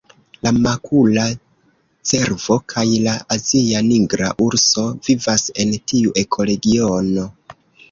[0.45, 1.25] La makula
[2.11, 7.31] cervo kaj la azia nigra urso vivas en tiu ekoregiono.